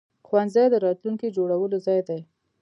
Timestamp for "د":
0.69-0.75